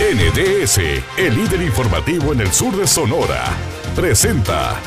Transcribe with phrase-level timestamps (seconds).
[0.00, 0.78] NDS,
[1.18, 3.44] el líder informativo en el sur de Sonora,
[3.94, 4.80] presenta.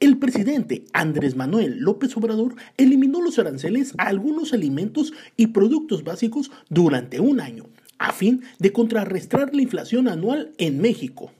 [0.00, 6.50] El presidente Andrés Manuel López Obrador eliminó los aranceles a algunos alimentos y productos básicos
[6.70, 7.66] durante un año,
[7.98, 11.30] a fin de contrarrestar la inflación anual en México.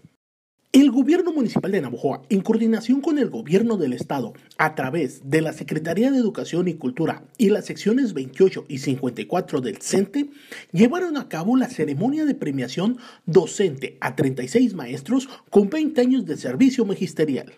[0.81, 5.41] El gobierno municipal de Navojoa, en coordinación con el gobierno del estado, a través de
[5.41, 10.31] la Secretaría de Educación y Cultura y las secciones 28 y 54 del CENTE,
[10.71, 16.37] llevaron a cabo la ceremonia de premiación docente a 36 maestros con 20 años de
[16.37, 17.55] servicio magisterial.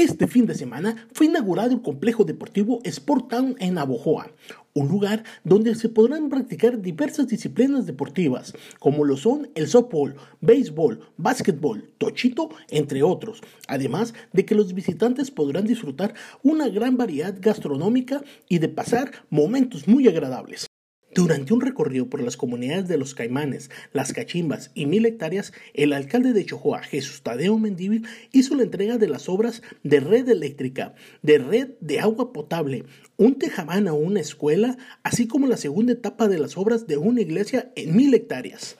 [0.00, 4.30] Este fin de semana fue inaugurado el complejo deportivo Sport Town en Abojoa,
[4.72, 11.00] un lugar donde se podrán practicar diversas disciplinas deportivas, como lo son el softball, béisbol,
[11.18, 18.22] básquetbol, tochito, entre otros, además de que los visitantes podrán disfrutar una gran variedad gastronómica
[18.48, 20.69] y de pasar momentos muy agradables.
[21.12, 25.92] Durante un recorrido por las comunidades de los Caimanes, Las Cachimbas y Mil Hectáreas, el
[25.92, 30.94] alcalde de Chojoa, Jesús Tadeo Mendívil, hizo la entrega de las obras de red eléctrica,
[31.22, 32.84] de red de agua potable,
[33.16, 37.22] un tejabán a una escuela, así como la segunda etapa de las obras de una
[37.22, 38.76] iglesia en Mil Hectáreas.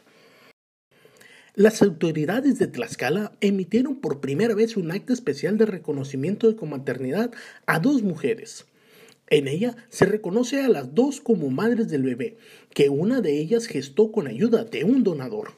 [1.56, 7.32] Las autoridades de Tlaxcala emitieron por primera vez un acto especial de reconocimiento de comaternidad
[7.66, 8.66] a dos mujeres.
[9.30, 12.36] En ella se reconoce a las dos como madres del bebé,
[12.74, 15.52] que una de ellas gestó con ayuda de un donador.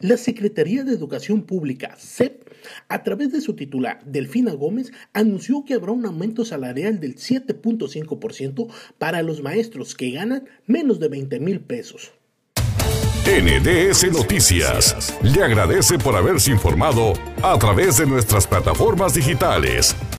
[0.00, 2.48] La Secretaría de Educación Pública, CEP,
[2.88, 8.68] a través de su titular, Delfina Gómez, anunció que habrá un aumento salarial del 7.5%
[8.98, 12.12] para los maestros que ganan menos de 20 mil pesos.
[13.26, 19.96] NDS Noticias le agradece por haberse informado a través de nuestras plataformas digitales